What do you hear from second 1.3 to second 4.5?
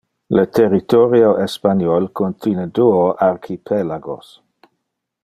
espaniol contine duo archipelagos.